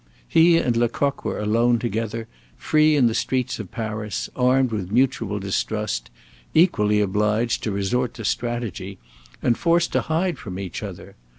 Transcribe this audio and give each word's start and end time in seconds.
He 0.27 0.57
and 0.57 0.75
Lecoq 0.75 1.23
were 1.23 1.37
alone 1.37 1.77
together, 1.77 2.27
free 2.57 2.95
in 2.95 3.05
the 3.05 3.13
streets 3.13 3.59
of 3.59 3.69
Paris, 3.69 4.31
armed 4.35 4.71
with 4.71 4.91
mutual 4.91 5.37
distrust, 5.37 6.09
equally 6.55 6.99
obliged 7.01 7.61
to 7.61 7.71
resort 7.71 8.15
to 8.15 8.25
strategy, 8.25 8.97
and 9.43 9.55
forced 9.55 9.91
to 9.91 10.01
hide 10.01 10.39
from 10.39 10.57
each 10.57 10.81
other. 10.81 11.17